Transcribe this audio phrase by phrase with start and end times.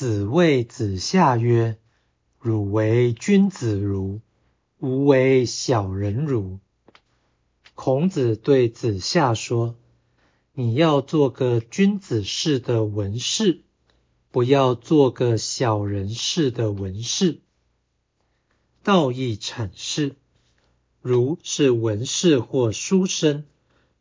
[0.00, 1.76] 子谓子夏曰
[2.40, 4.22] ：“汝为君子如，
[4.78, 6.58] 吾为小人如。”
[7.76, 9.76] 孔子对子夏说
[10.56, 13.60] ：“你要做个君子式的文士，
[14.30, 17.40] 不要做个小人式的文士。”
[18.82, 20.16] 道义阐释
[21.02, 23.44] ：“儒是文士或书生，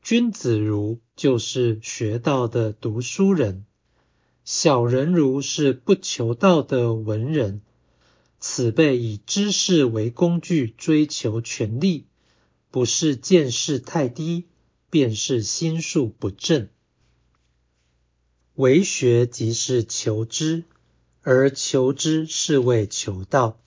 [0.01, 3.65] 君子如就是学道的读书人。”
[4.51, 7.61] 小人如是不求道的文人，
[8.39, 12.07] 此辈以知识为工具，追求权力，
[12.71, 14.45] 不是见识太低，
[14.89, 16.67] 便是心术不正。
[18.55, 20.63] 为学即是求知，
[21.21, 23.61] 而求知是为求道，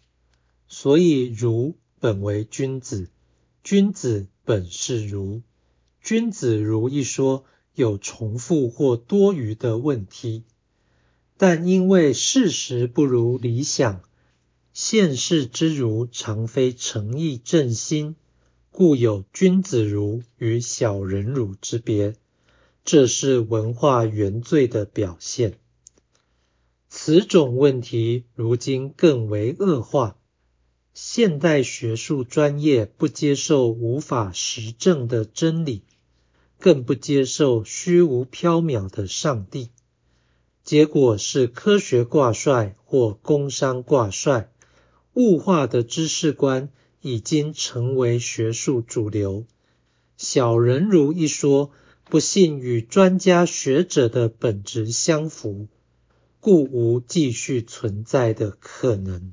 [0.67, 3.09] 所以儒本为君子，
[3.63, 5.43] 君子本是儒。
[6.03, 10.43] 君子如一说有重复或多余的问题。
[11.45, 14.05] 但因为事实不如理想，
[14.73, 18.15] 现世之儒常非诚意正心，
[18.71, 22.15] 故有君子儒与小人儒之别。
[22.85, 25.59] 这是文化原罪的表现。
[26.89, 30.17] 此种问题如今更为恶化。
[30.95, 35.83] 现代学术专业不接受无法实证的真理，
[36.61, 39.71] 更不接受虚无缥缈的上帝。
[40.65, 44.51] 结果是科学挂帅或工商挂帅，
[45.15, 46.69] 物化的知识观
[47.01, 49.45] 已经成为学术主流。
[50.17, 51.73] 小人如一说，
[52.05, 55.67] 不幸与专家学者的本质相符，
[56.39, 59.33] 故无继续存在的可能。